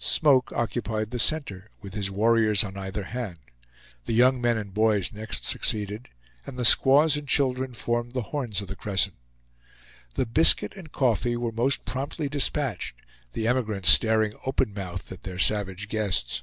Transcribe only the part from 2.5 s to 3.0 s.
on